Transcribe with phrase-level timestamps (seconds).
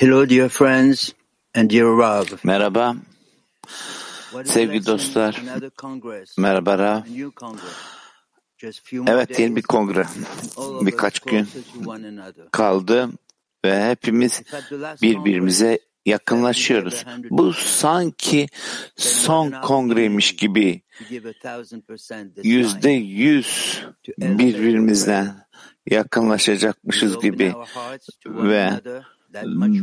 [0.00, 1.12] Hello, dear friends
[1.54, 2.26] and dear Rav.
[2.44, 2.96] Merhaba,
[4.44, 5.42] sevgili dostlar.
[6.38, 6.92] Merhaba Ra.
[6.92, 7.74] a new congress.
[8.58, 10.06] Just few more Evet yeni bir kongre.
[10.80, 11.48] Birkaç gün
[12.52, 13.08] kaldı
[13.64, 14.42] ve hepimiz
[15.02, 17.04] birbirimize yakınlaşıyoruz.
[17.30, 18.46] Bu sanki
[18.96, 20.82] son kongreymiş gibi
[22.42, 23.80] yüzde yüz
[24.18, 25.46] birbirimizden
[25.90, 27.54] yakınlaşacakmışız gibi
[28.26, 28.70] ve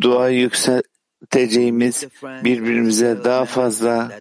[0.01, 4.11] dua yükselteceğimiz birbirimize will daha fazla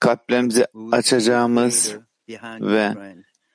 [0.00, 1.96] kalplerimizi açacağımız
[2.60, 2.94] ve.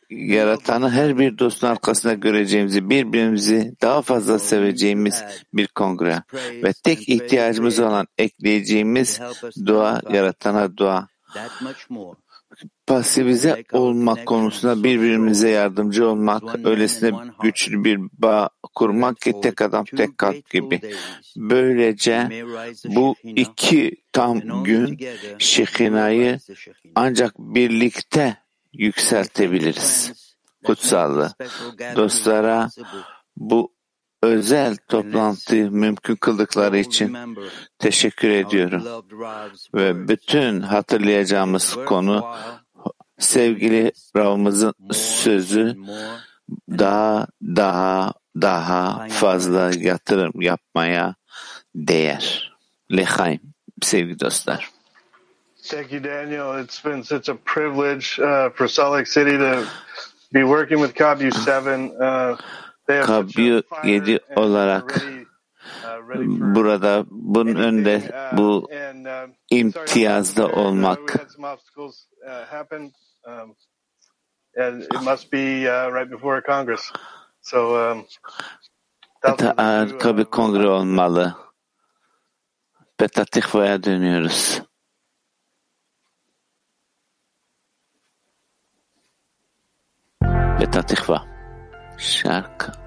[0.09, 5.23] Yaratanı her bir dostun arkasında göreceğimizi, birbirimizi daha fazla seveceğimiz
[5.53, 6.23] bir kongre
[6.63, 9.19] ve tek ihtiyacımız olan ekleyeceğimiz
[9.65, 11.07] dua, yaratana dua.
[12.87, 17.11] Pasifize olmak konusunda birbirimize yardımcı olmak, öylesine
[17.41, 20.81] güçlü bir bağ kurmak ki tek adam tek kalp gibi.
[21.37, 22.45] Böylece
[22.85, 24.99] bu iki tam gün
[25.39, 26.39] Şehina'yı
[26.95, 28.37] ancak birlikte
[28.73, 30.11] yükseltebiliriz.
[30.63, 31.33] Kutsallı
[31.95, 32.69] dostlara
[33.37, 33.74] bu
[34.25, 37.17] özel toplantıyı mümkün kıldıkları için
[37.79, 38.83] teşekkür ediyorum.
[39.73, 42.35] Ve bütün hatırlayacağımız konu
[43.19, 45.75] sevgili Rav'ımızın sözü
[46.69, 51.15] daha daha daha fazla yatırım yapmaya
[51.75, 52.55] değer.
[52.91, 53.41] Lehaim
[53.81, 54.69] sevgili dostlar.
[55.69, 56.63] Thank you, Daniel.
[56.63, 59.65] It's been such a privilege uh, for Salt Lake City to
[60.31, 61.91] be working with COBU 7.
[61.99, 62.37] Uh,
[62.89, 65.05] 7 and olarak
[66.55, 68.01] burada bunun önünde
[68.37, 68.69] bu
[69.49, 72.07] imtiyazda olmak we had some obstacles
[72.49, 72.93] happen,
[74.57, 76.91] and it must be right before a Congress.
[77.41, 77.75] So,
[79.23, 81.35] da thousands of you, harika bir kongre olmalı.
[82.97, 84.61] Petatikva'ya dönüyoruz.
[90.59, 91.34] Petatikva.
[91.97, 92.84] 傻个。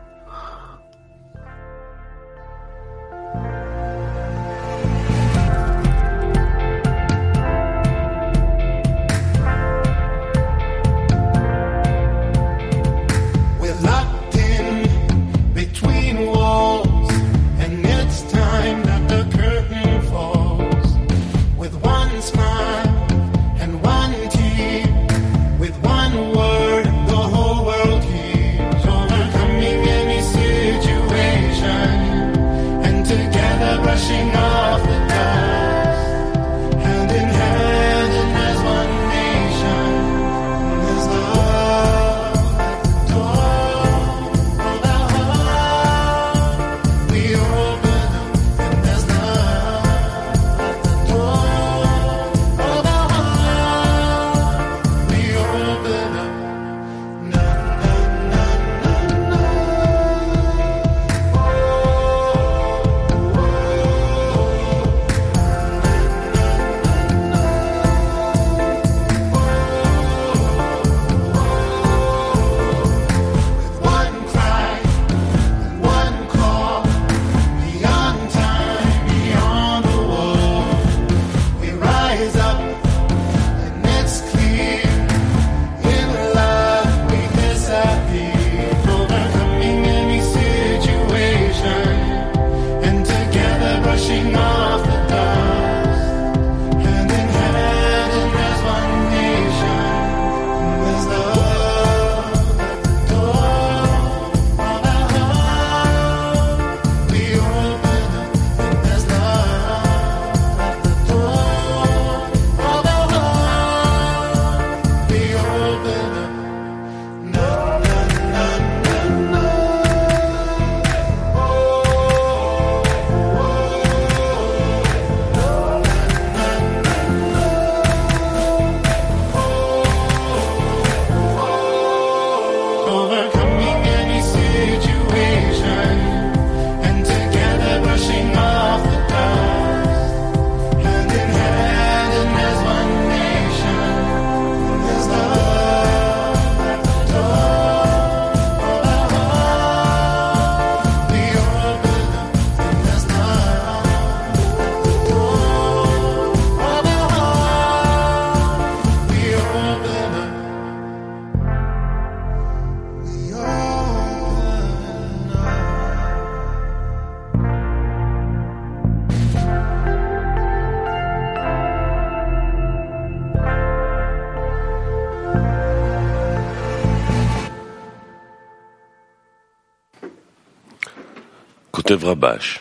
[181.99, 182.59] כותב רבש,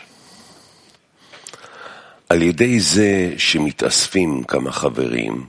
[2.28, 5.46] על ידי זה שמתאספים כמה חברים,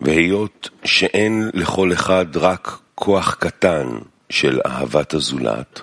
[0.00, 3.98] והיות שאין לכל אחד רק כוח קטן
[4.30, 5.80] של אהבת הזולת,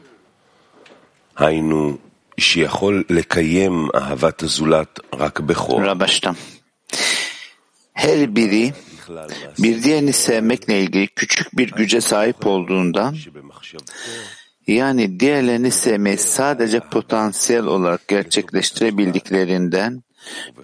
[1.37, 1.97] היינו
[2.39, 6.35] שיכול לקיים אהבת הזולת רק בכוח, Rabaş'tan.
[7.95, 8.73] Her biri
[9.59, 13.93] bir diğerini sevmekle ilgili küçük bir güce sahip olduğundan שבמחשבתו
[14.67, 20.03] yani diğerlerini sevmeyi sadece potansiyel olarak gerçekleştirebildiklerinden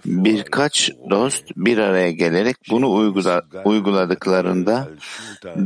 [0.04, 4.88] birkaç dost bir araya gelerek bunu uygula, uyguladıklarında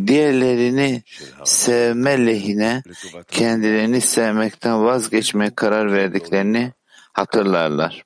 [0.06, 1.02] diğerlerini
[1.44, 2.82] sevme lehine
[3.30, 6.72] kendilerini sevmekten vazgeçmeye karar verdiklerini
[7.12, 8.04] hatırlarlar.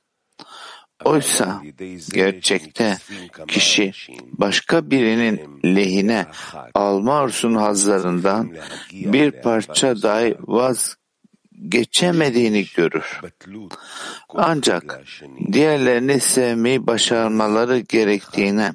[1.04, 1.62] Oysa
[2.12, 2.98] gerçekte
[3.48, 3.92] kişi
[4.22, 6.26] başka birinin lehine
[6.74, 8.50] alma arzusunun hazlarından
[8.92, 13.20] bir parça dahi vazgeçemediğini görür.
[14.34, 15.00] Ancak
[15.52, 18.72] diğerlerini sevmeyi başarmaları gerektiğine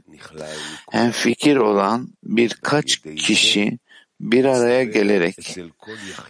[0.92, 3.80] hem fikir olan birkaç kişi
[4.22, 5.58] bir araya gelerek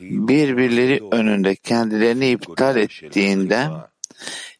[0.02, 3.68] birbirleri önünde kendilerini iptal ettiğinde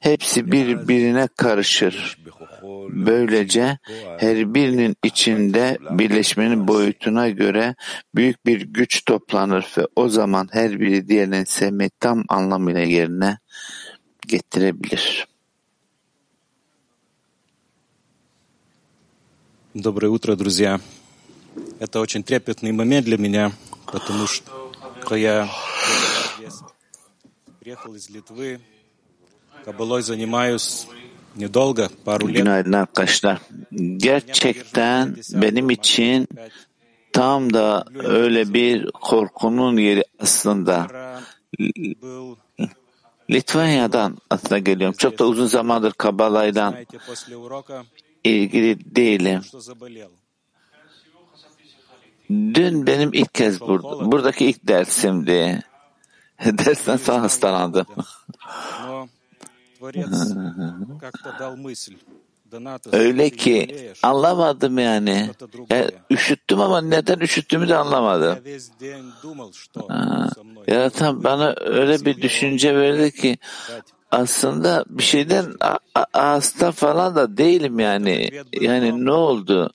[0.04, 2.18] hepsi birbirine karışır.
[2.90, 3.78] Böylece
[4.18, 7.76] her birinin içinde birleşmenin boyutuna göre
[8.16, 13.38] büyük bir güç toplanır ve o zaman her biri diğerinin sevmeyi tam anlamıyla yerine
[14.28, 15.28] getirebilir.
[19.76, 20.80] Доброе утро, друзья.
[21.80, 23.52] Это очень трепетный момент для меня,
[23.92, 25.50] потому что я
[27.60, 28.60] приехал из Литвы
[32.34, 33.40] Günaydın arkadaşlar.
[33.98, 36.28] Gerçekten benim için
[37.14, 40.88] tam da öyle bir korkunun yeri aslında.
[43.30, 44.96] Litvanya'dan aslında geliyorum.
[44.98, 46.84] Çok da uzun zamandır Kabala'yla
[48.24, 49.42] ilgili değilim.
[52.30, 55.64] Dün benim ilk kez burada, buradaki ilk dersimdi.
[56.46, 57.86] Dersten sonra hastalandım.
[62.92, 63.68] Öyle ki
[64.04, 65.30] anlamadım yani.
[65.70, 68.38] Ya, üşüttüm ama neden üşüttüğümü de anlamadım.
[69.90, 70.28] Aa,
[70.68, 73.38] yaratan bana öyle bir düşünce verdi ki
[74.12, 75.46] aslında bir şeyden
[76.14, 78.30] hasta falan da değilim yani.
[78.62, 79.74] Yani ne oldu?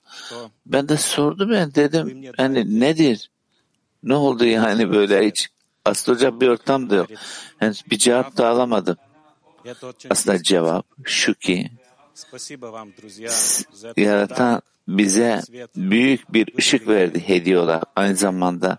[0.65, 3.31] Ben de sordum yani dedim hani nedir?
[4.03, 5.47] Ne oldu yani böyle hiç?
[5.85, 7.09] Aslında bir ortam da yok.
[7.61, 8.97] Yani bir cevap da alamadım.
[9.68, 11.70] это очень Aslında cevap şu ki
[12.14, 13.28] Спасибо вам, друзья,
[13.72, 14.64] за этот yaratan подарок.
[14.88, 15.40] bize
[15.76, 17.84] büyük bir ışık verdi hediye olarak.
[17.96, 18.78] Aynı zamanda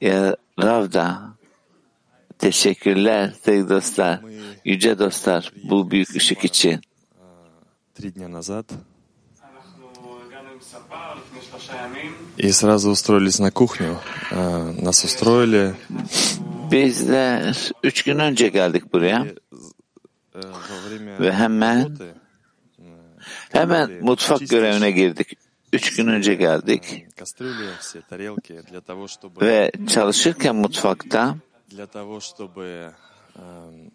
[0.00, 1.34] ya Rav da
[2.38, 4.20] teşekkürler sevgili dostlar,
[4.64, 6.80] yüce dostlar bu büyük ışık için.
[8.00, 8.66] три дня назад
[12.36, 13.98] и сразу устроились на кухню.
[14.30, 15.74] А, Нас устроили
[16.70, 19.34] Bizler üç gün önce geldik buraya э, во время
[21.20, 22.14] ve hemen работы
[23.52, 25.38] hemen mutfak görevine girdik.
[25.72, 31.36] Üç gün önce geldik э, кастрюли, все тарелки для того, чтобы ve çalışırken mutfakta
[31.70, 32.92] для того, чтобы
[33.36, 33.92] эм,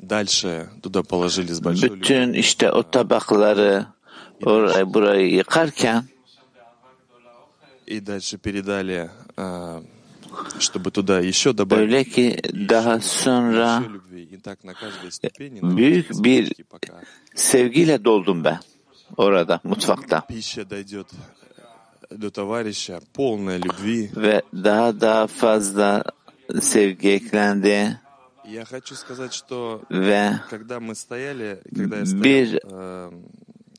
[0.00, 2.02] дальше туда положили с большой любовью.
[2.02, 3.86] bütün işte o tabakları
[4.44, 6.04] orayı burayı yıkarken
[7.86, 9.80] И дальше передали, а,
[11.77, 12.37] Öyle ki
[12.69, 13.83] daha sonra
[15.77, 16.53] büyük bir
[17.35, 18.59] sevgiyle doldum ben
[19.17, 20.23] orada mutfakta.
[24.15, 26.03] Ve daha daha fazla
[26.61, 27.99] sevgi eklendi.
[29.91, 30.31] Ve
[32.23, 32.59] bir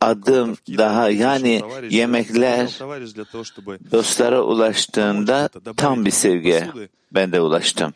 [0.07, 2.79] adım daha yani yemekler
[3.93, 6.69] dostlara ulaştığında tam bir sevgiye
[7.13, 7.95] ben de ulaştım.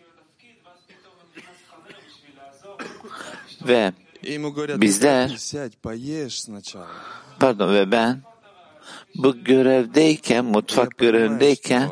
[3.68, 3.92] ve
[4.80, 5.36] bizler
[7.40, 8.22] pardon ve ben
[9.14, 11.90] bu görevdeyken mutfak görevindeyken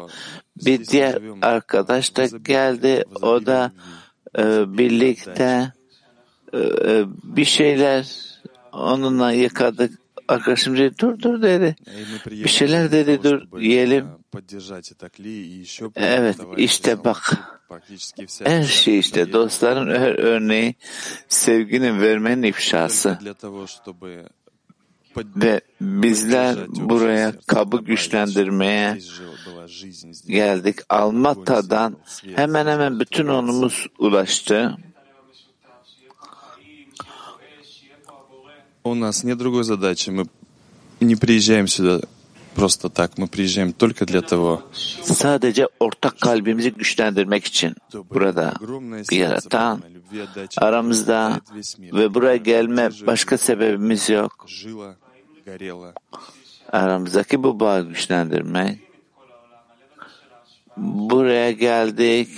[0.65, 3.05] bir diğer arkadaş da geldi.
[3.23, 3.73] o da
[4.39, 5.73] e, birlikte
[6.53, 8.29] e, e, bir şeyler
[8.73, 11.77] onunla yıkadık arkadaşım dedi dur dur dedi.
[12.31, 14.07] Bir şeyler dedi dur yiyelim.
[15.97, 17.39] Evet işte bak.
[18.45, 20.75] Her şey işte dostların her örneği
[21.29, 23.19] sevginin vermenin ifşası.
[25.37, 28.99] Ve bizler buraya kabı güçlendirmeye
[30.27, 30.79] geldik.
[30.89, 31.97] Almata'dan
[32.37, 34.77] hemen hemen bütün onumuz ulaştı.
[38.84, 40.10] У нас нет другой задачи.
[40.10, 40.26] Мы
[41.00, 42.02] не приезжаем сюда
[42.56, 43.18] просто так.
[43.18, 44.64] Мы приезжаем только для того,
[45.04, 47.76] Sadece ortak kalbimizi güçlendirmek için
[48.10, 51.94] burada огромное bir сердце yaratan полное любви отдачи aramızda охватывает весь мир.
[51.94, 54.46] ve buraya gelme başka sebebimiz yok.
[54.48, 54.96] Жило,
[55.46, 55.94] горело.
[56.72, 58.80] Aramızdaki bu bağı güçlendirmek.
[60.78, 62.30] Buraya geldik.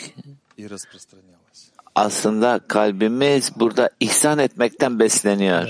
[0.58, 1.72] и распространялось.
[1.96, 5.68] Aslında kalbimiz burada ihsan etmekten besleniyor.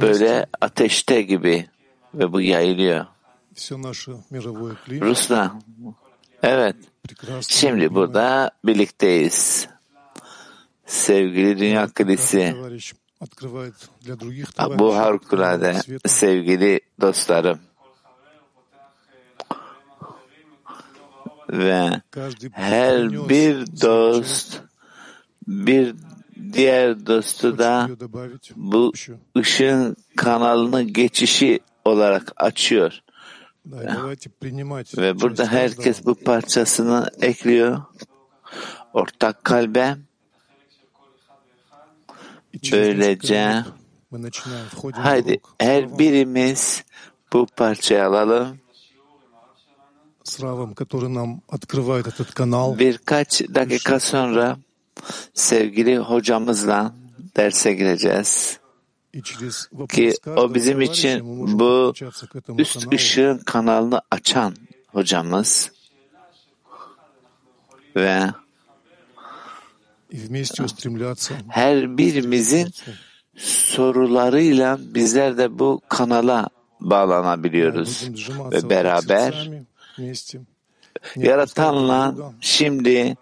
[0.00, 1.66] böyle ateşte gibi
[2.14, 3.06] ve bu yayılıyor.
[5.00, 5.50] Ruslar,
[6.42, 6.76] evet,
[7.48, 9.68] şimdi burada birlikteyiz.
[10.86, 12.54] Sevgili Dünya Kilisi,
[14.78, 17.58] bu harikulade sevgili dostlarım.
[21.50, 21.90] Ve
[22.52, 24.60] her bir dost
[25.46, 25.94] bir
[26.52, 27.88] diğer dostu da
[28.56, 28.92] bu
[29.38, 33.00] ışığın kanalını geçişi olarak açıyor.
[34.98, 37.82] Ve burada herkes bu parçasını ekliyor.
[38.92, 39.96] Ortak kalbe.
[42.72, 43.64] Böylece
[44.92, 46.84] haydi her birimiz
[47.32, 48.58] bu parçayı alalım.
[52.78, 54.56] Birkaç dakika sonra
[55.34, 56.94] sevgili hocamızla
[57.36, 58.58] derse gireceğiz.
[59.88, 61.20] Ki o bizim için
[61.58, 61.94] bu
[62.58, 64.54] üst ışığın kanalını açan
[64.86, 65.72] hocamız.
[67.96, 68.20] Ve
[71.48, 72.72] her birimizin
[73.36, 76.48] sorularıyla bizler de bu kanala
[76.80, 78.08] bağlanabiliyoruz.
[78.52, 79.50] Ve beraber
[81.16, 83.16] Yaratanla şimdi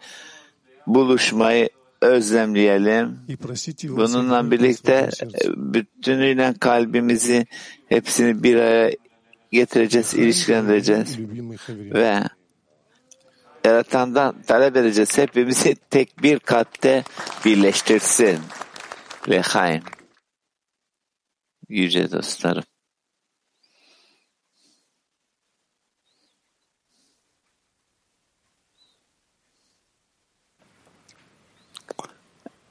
[0.87, 1.69] buluşmayı
[2.01, 3.19] özlemleyelim.
[3.83, 7.47] Bununla birlikte e, bütünüyle kalbimizi
[7.89, 8.97] hepsini bir araya
[9.53, 11.19] getireceğiz, ilişkilendireceğiz
[11.69, 12.23] ve
[13.65, 15.19] Yaratan'dan talep edeceğiz.
[15.19, 17.05] Hepimizi tek bir kalpte
[17.45, 18.39] birleştirsin.
[19.29, 19.83] Lehaim.
[21.69, 22.65] Yüce dostlarım.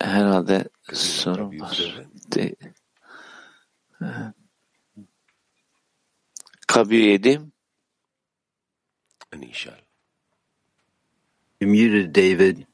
[0.05, 1.95] herhalde sorun var.
[2.31, 2.55] De,
[6.97, 7.51] yedim.
[11.61, 12.67] You muted, David.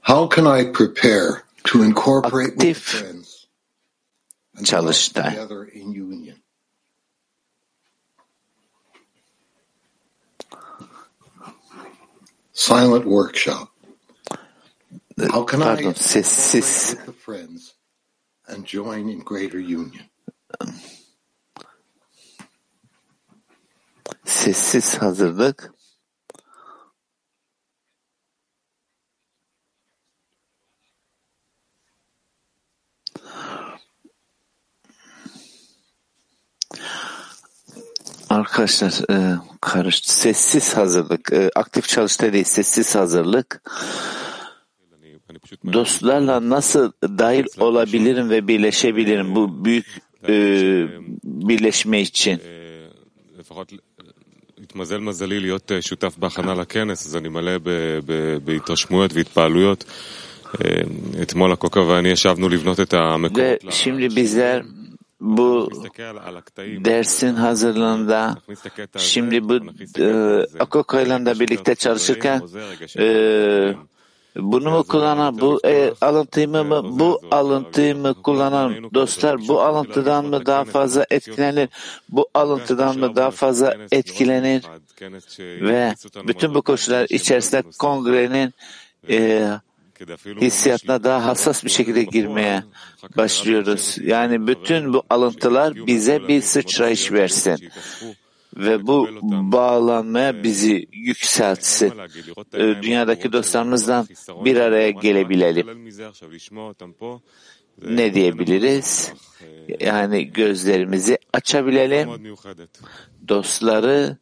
[0.00, 3.46] How can I prepare to incorporate Aktif with friends
[4.56, 6.43] and together in union?
[12.54, 13.68] Silent workshop.
[15.30, 16.54] How can I Pardon, sessiz.
[16.54, 17.74] incorporate with the friends
[18.48, 20.04] and join in greater union?
[24.24, 25.72] Sessiz hazırlık.
[38.53, 40.13] Arkadaşlar e, karıştı.
[40.13, 41.33] Sessiz hazırlık.
[41.33, 43.61] E, aktif çalışta değil, sessiz hazırlık.
[45.73, 49.85] Dostlarla nasıl dahil olabilirim ve birleşebilirim bu büyük
[50.27, 50.33] e,
[51.23, 52.39] birleşme için?
[53.39, 53.71] לפחות
[54.63, 59.85] התמזל מזלי להיות אה, שותף בהכנה לכנס, אז אני מלא ב- ב- בהתרשמויות והתפעלויות.
[60.65, 60.81] אה,
[61.21, 64.63] אתמול הקוקה ואני ישבנו לבנות את Ve
[65.20, 65.70] bu
[66.60, 68.36] dersin hazırlığında
[68.96, 69.54] şimdi bu
[69.98, 72.42] e, birlikte çalışırken
[72.98, 73.74] e,
[74.36, 80.46] bunu mu kullanan, bu e, alıntıyı mı, bu alıntıyı mı kullanan dostlar, bu alıntıdan mı
[80.46, 81.68] daha fazla etkilenir,
[82.08, 84.62] bu alıntıdan mı daha fazla etkilenir?
[85.38, 85.94] Ve
[86.28, 88.54] bütün bu koşullar içerisinde kongrenin
[89.10, 89.48] e,
[90.40, 92.64] hissiyatına daha hassas bir şekilde girmeye
[93.16, 93.98] başlıyoruz.
[94.02, 97.70] Yani bütün bu alıntılar bize bir sıçrayış versin
[98.56, 101.92] ve bu bağlanmaya bizi yükseltsin.
[102.54, 104.06] E, Dünyadaki dostlarımızla
[104.44, 105.90] bir araya gelebilelim.
[107.82, 109.12] Ne diyebiliriz?
[109.80, 112.36] Yani gözlerimizi açabilelim,
[113.28, 114.16] dostları,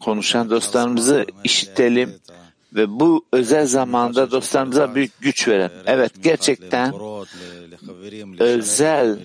[0.00, 2.14] konuşan dostlarımızı işitelim
[2.74, 5.70] ve bu özel zamanda dostlarımıza büyük güç veren.
[5.86, 6.94] Evet gerçekten
[8.38, 9.18] özel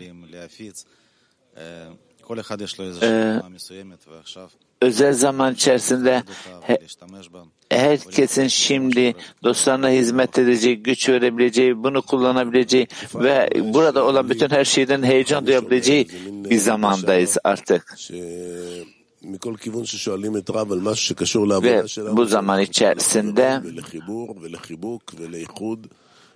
[3.02, 3.42] e,
[4.82, 6.24] özel zaman içerisinde
[7.70, 15.04] herkesin şimdi dostlarına hizmet edeceği, güç verebileceği, bunu kullanabileceği ve burada olan bütün her şeyden
[15.04, 17.96] heyecan duyabileceği bir zamandayız artık.
[21.64, 23.62] Ve bu zaman içerisinde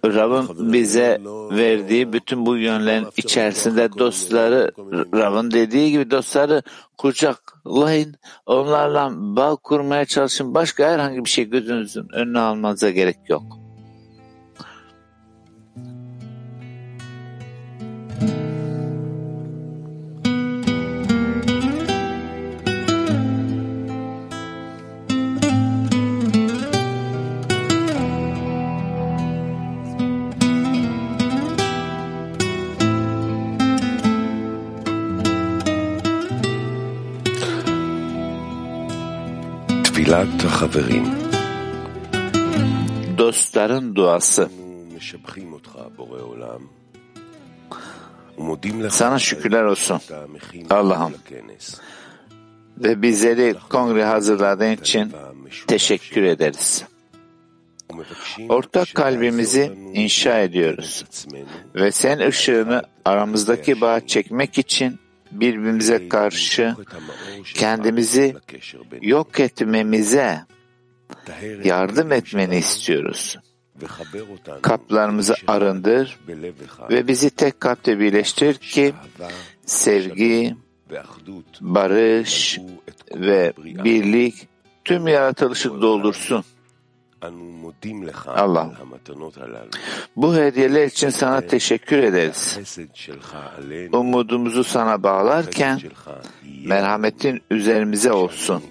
[0.05, 1.21] Rav'ın bize
[1.51, 4.71] verdiği bütün bu yönlerin içerisinde dostları,
[5.13, 6.63] Rav'ın dediği gibi dostları
[6.97, 10.53] kucaklayın, onlarla bağ kurmaya çalışın.
[10.55, 13.58] Başka herhangi bir şey gözünüzün önüne almanıza gerek yok.
[40.19, 41.05] Tfilat Haverim
[43.17, 44.49] Dostların duası.
[48.89, 49.99] Sana şükürler olsun.
[50.69, 51.13] Allah'ım.
[52.77, 55.11] Ve bizleri kongre hazırladığın için
[55.67, 56.83] teşekkür ederiz.
[58.49, 61.05] Ortak kalbimizi inşa ediyoruz.
[61.75, 64.99] Ve sen ışığını aramızdaki bağa çekmek için
[65.31, 66.75] birbirimize karşı
[67.43, 68.35] kendimizi
[69.01, 70.39] yok etmemize
[71.63, 73.37] yardım etmeni istiyoruz.
[74.61, 76.19] Kaplarımızı arındır
[76.89, 78.93] ve bizi tek kalpte birleştir ki
[79.65, 80.55] sevgi,
[81.61, 82.59] barış
[83.15, 84.47] ve birlik
[84.85, 86.58] tüm yaratılışını doldursun.''
[88.35, 88.71] Allah,
[90.15, 92.59] bu hediyeler için sana teşekkür ederiz.
[93.93, 95.79] Umudumuzu sana bağlarken
[96.65, 98.63] merhametin üzerimize olsun.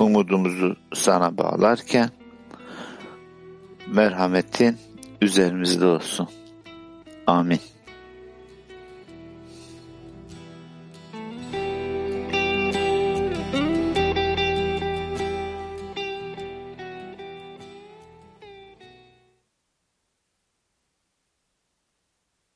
[0.00, 2.10] Umudumuzu sana bağlarken
[3.86, 4.76] merhametin
[5.22, 6.28] üzerimizde olsun.
[7.26, 7.60] Amin.